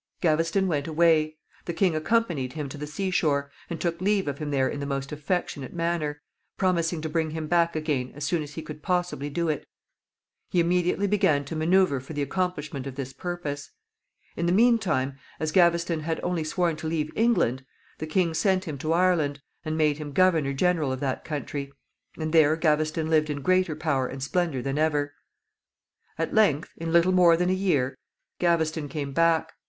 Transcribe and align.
Gaveston 0.19 0.65
went 0.67 0.87
away. 0.87 1.37
The 1.65 1.75
king 1.75 1.95
accompanied 1.95 2.53
him 2.53 2.67
to 2.69 2.77
the 2.79 2.87
sea 2.87 3.11
shore, 3.11 3.51
and 3.69 3.79
took 3.79 4.01
leave 4.01 4.27
of 4.27 4.39
him 4.39 4.49
there 4.49 4.67
in 4.67 4.79
the 4.79 4.87
most 4.87 5.11
affectionate 5.11 5.75
manner, 5.75 6.23
promising 6.57 7.01
to 7.01 7.07
bring 7.09 7.29
him 7.29 7.45
back 7.45 7.75
again 7.75 8.11
as 8.15 8.23
soon 8.23 8.41
as 8.41 8.55
he 8.55 8.63
could 8.63 8.81
possibly 8.81 9.29
do 9.29 9.47
it. 9.47 9.63
He 10.49 10.59
immediately 10.59 11.05
began 11.05 11.45
to 11.45 11.55
manoeuvre 11.55 12.01
for 12.01 12.13
the 12.13 12.23
accomplishment 12.23 12.87
of 12.87 12.95
this 12.95 13.13
purpose. 13.13 13.69
In 14.35 14.47
the 14.47 14.51
mean 14.51 14.79
time, 14.79 15.19
as 15.39 15.51
Gaveston 15.51 15.99
had 15.99 16.19
only 16.23 16.43
sworn 16.43 16.77
to 16.77 16.87
leave 16.87 17.15
England, 17.15 17.63
the 17.99 18.07
king 18.07 18.33
sent 18.33 18.63
him 18.65 18.79
to 18.79 18.93
Ireland, 18.93 19.39
and 19.63 19.77
made 19.77 19.99
him 19.99 20.13
governor 20.13 20.53
general 20.53 20.91
of 20.91 20.99
that 21.01 21.23
country, 21.23 21.71
and 22.17 22.33
there 22.33 22.55
Gaveston 22.55 23.07
lived 23.11 23.29
in 23.29 23.43
greater 23.43 23.75
power 23.75 24.07
and 24.07 24.23
splendor 24.23 24.63
than 24.63 24.79
ever. 24.79 25.13
At 26.17 26.33
length, 26.33 26.71
in 26.77 26.91
little 26.91 27.11
more 27.11 27.37
than 27.37 27.51
a 27.51 27.53
year, 27.53 27.95
Gaveston 28.39 28.89
came 28.89 29.11
back. 29.13 29.53